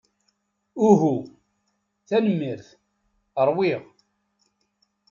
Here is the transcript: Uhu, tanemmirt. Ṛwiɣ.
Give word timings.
Uhu, 0.89 1.11
tanemmirt. 2.07 2.67
Ṛwiɣ. 3.47 3.81